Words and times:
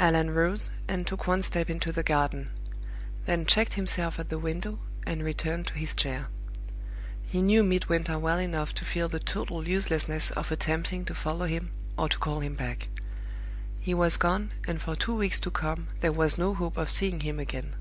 Allan 0.00 0.30
rose, 0.30 0.70
and 0.88 1.06
took 1.06 1.26
one 1.26 1.42
step 1.42 1.68
into 1.68 1.92
the 1.92 2.02
garden; 2.02 2.48
then 3.26 3.44
checked 3.44 3.74
himself 3.74 4.18
at 4.18 4.30
the 4.30 4.38
window, 4.38 4.78
and 5.06 5.22
returned 5.22 5.66
to 5.66 5.74
his 5.74 5.92
chair. 5.92 6.28
He 7.26 7.42
knew 7.42 7.62
Midwinter 7.62 8.18
well 8.18 8.38
enough 8.38 8.72
to 8.76 8.86
feel 8.86 9.10
the 9.10 9.20
total 9.20 9.68
uselessness 9.68 10.30
of 10.30 10.50
attempting 10.50 11.04
to 11.04 11.14
follow 11.14 11.44
him 11.44 11.72
or 11.98 12.08
to 12.08 12.18
call 12.18 12.40
him 12.40 12.54
back. 12.54 12.88
He 13.78 13.92
was 13.92 14.16
gone, 14.16 14.52
and 14.66 14.80
for 14.80 14.96
two 14.96 15.14
weeks 15.14 15.38
to 15.40 15.50
come 15.50 15.88
there 16.00 16.10
was 16.10 16.38
no 16.38 16.54
hope 16.54 16.78
of 16.78 16.88
seeing 16.90 17.20
him 17.20 17.38
again. 17.38 17.74